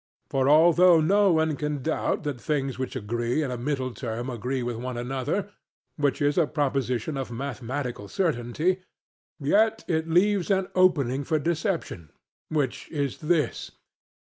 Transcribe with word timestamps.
For 0.31 0.49
although 0.49 0.99
no 0.99 1.31
one 1.33 1.55
can 1.55 1.83
doubt 1.83 2.23
that 2.23 2.41
things 2.41 2.79
which 2.79 2.95
agree 2.95 3.43
in 3.43 3.51
a 3.51 3.55
middle 3.59 3.93
term 3.93 4.31
agree 4.31 4.63
with 4.63 4.77
one 4.77 4.97
another 4.97 5.51
(which 5.95 6.23
is 6.23 6.39
a 6.39 6.47
proposition 6.47 7.17
of 7.17 7.29
mathematical 7.29 8.07
certainty), 8.07 8.81
yet 9.39 9.85
it 9.87 10.09
leaves 10.09 10.49
an 10.49 10.69
opening 10.73 11.23
for 11.23 11.37
deception; 11.37 12.09
which 12.49 12.89
is 12.89 13.19
this. 13.19 13.73